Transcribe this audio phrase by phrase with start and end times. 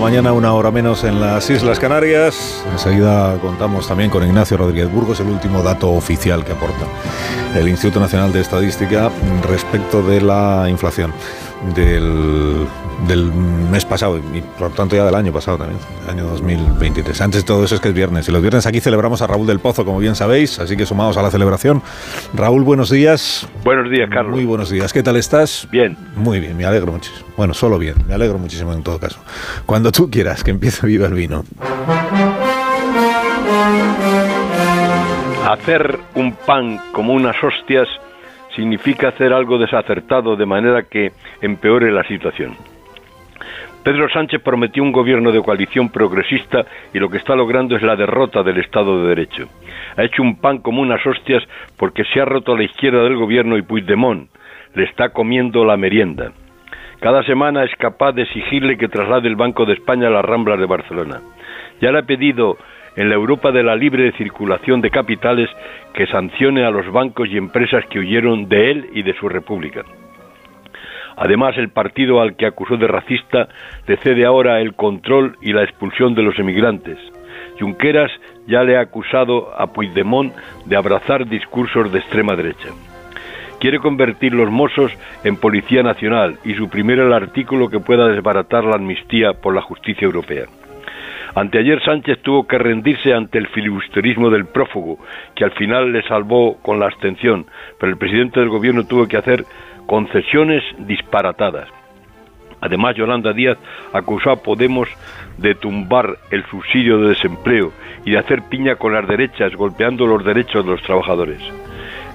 [0.00, 2.64] mañana, una hora menos en las Islas Canarias.
[2.72, 6.86] Enseguida contamos también con Ignacio Rodríguez Burgos, el último dato oficial que aporta
[7.54, 9.10] el Instituto Nacional de Estadística
[9.48, 11.12] respecto de la inflación
[11.74, 12.66] del,
[13.70, 17.20] mes pasado y por lo tanto ya del año pasado también, año 2023.
[17.20, 19.46] Antes de todo eso es que es viernes y los viernes aquí celebramos a Raúl
[19.46, 21.82] del Pozo, como bien sabéis, así que sumados a la celebración.
[22.34, 23.48] Raúl, buenos días.
[23.64, 24.34] Buenos días, Carlos.
[24.34, 24.92] Muy buenos días.
[24.92, 25.66] ¿Qué tal estás?
[25.70, 25.96] Bien.
[26.16, 27.26] Muy bien, me alegro muchísimo.
[27.36, 29.18] Bueno, solo bien, me alegro muchísimo en todo caso.
[29.66, 31.44] Cuando tú quieras, que empiece viva el vino.
[35.48, 37.88] Hacer un pan como unas hostias
[38.54, 42.56] significa hacer algo desacertado de manera que empeore la situación.
[43.82, 47.96] Pedro Sánchez prometió un gobierno de coalición progresista y lo que está logrando es la
[47.96, 49.48] derrota del Estado de Derecho.
[49.96, 51.42] Ha hecho un pan como unas hostias
[51.78, 54.28] porque se ha roto la izquierda del gobierno y Puigdemont
[54.74, 56.32] le está comiendo la merienda.
[57.00, 60.60] Cada semana es capaz de exigirle que traslade el Banco de España a las Ramblas
[60.60, 61.20] de Barcelona.
[61.80, 62.58] Ya le ha pedido
[62.96, 65.48] en la Europa de la libre circulación de capitales
[65.94, 69.82] que sancione a los bancos y empresas que huyeron de él y de su república.
[71.16, 73.48] Además, el partido al que acusó de racista
[73.86, 76.98] le cede ahora el control y la expulsión de los emigrantes.
[77.58, 78.10] Junqueras
[78.46, 82.68] ya le ha acusado a Puigdemont de abrazar discursos de extrema derecha.
[83.60, 88.76] Quiere convertir los Mossos en Policía Nacional y suprimir el artículo que pueda desbaratar la
[88.76, 90.46] amnistía por la justicia europea.
[91.34, 94.98] Anteayer Sánchez tuvo que rendirse ante el filibusterismo del prófugo,
[95.34, 97.46] que al final le salvó con la abstención,
[97.78, 99.44] pero el presidente del gobierno tuvo que hacer
[99.86, 101.68] concesiones disparatadas.
[102.60, 103.58] Además, Yolanda Díaz
[103.92, 104.88] acusó a Podemos
[105.38, 107.72] de tumbar el subsidio de desempleo
[108.04, 111.40] y de hacer piña con las derechas, golpeando los derechos de los trabajadores.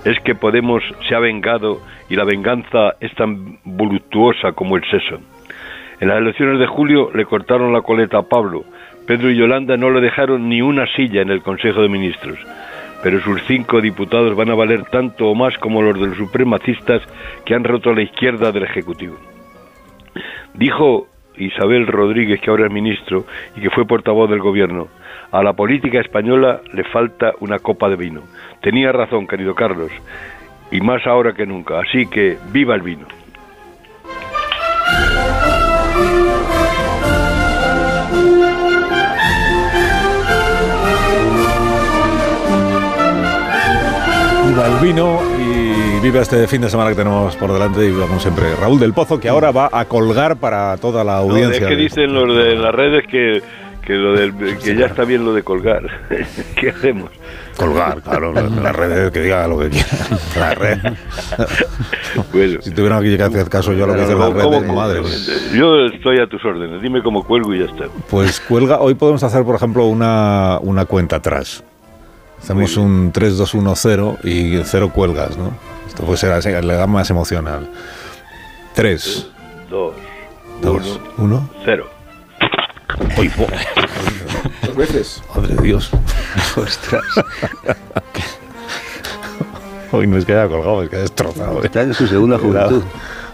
[0.04, 5.20] Es que Podemos se ha vengado y la venganza es tan voluptuosa como el seso.
[6.00, 8.66] En las elecciones de julio le cortaron la coleta a Pablo,
[9.08, 12.40] Pedro y Yolanda no le dejaron ni una silla en el Consejo de Ministros,
[13.04, 17.04] pero sus cinco diputados van a valer tanto o más como los de los supremacistas
[17.46, 19.18] que han roto la izquierda del Ejecutivo.
[20.56, 21.08] Dijo
[21.38, 24.88] Isabel Rodríguez, que ahora es ministro y que fue portavoz del Gobierno,
[25.32, 28.22] a la política española le falta una copa de vino.
[28.62, 29.92] Tenía razón, querido Carlos,
[30.72, 31.80] y más ahora que nunca.
[31.80, 33.06] Así que viva el vino.
[44.64, 48.56] El vino y vive este fin de semana que tenemos por delante y vamos siempre.
[48.56, 51.64] Raúl del Pozo, que ahora va a colgar para toda la audiencia.
[51.64, 53.42] es que dicen los de las redes que,
[53.86, 55.84] que, lo del, que ya está bien lo de colgar.
[56.56, 57.10] ¿Qué hacemos?
[57.58, 58.34] Colgar, claro,
[58.64, 59.88] las redes que diga lo que quiera.
[60.40, 60.80] La red.
[62.32, 65.02] Bueno, si tuvieran que hacer caso yo a lo que dicen las redes, madre.
[65.54, 67.86] Yo estoy a tus órdenes, dime cómo cuelgo y ya está.
[68.10, 71.64] Pues cuelga, hoy podemos hacer, por ejemplo, una, una cuenta atrás.
[72.41, 75.51] Hacemos un 3-2-1-0 y 0 cuelgas, ¿no?
[75.88, 77.69] Esto puede ser, le da más emocional.
[78.75, 79.28] 3,
[79.69, 79.94] 2,
[80.62, 81.90] 2, 1, 0.
[83.18, 83.31] ¡Uy,
[84.66, 85.24] Dos veces.
[85.35, 85.90] Madre Dios.
[86.56, 87.03] Ostras.
[89.91, 91.63] Hoy no es que haya colgado, es que ha destrozado.
[91.63, 92.84] Está en su segunda juventud.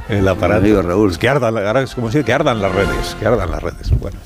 [0.09, 0.61] El aparato.
[0.61, 1.11] Amigo Raúl.
[1.11, 3.90] Es que ardan, ahora es como decir que ardan las redes, que ardan las redes.
[4.00, 4.17] Bueno.